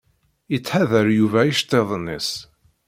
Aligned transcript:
Yettḥadar 0.51 1.07
Yuba 1.17 1.39
iceṭṭiḍen-is. 1.45 2.29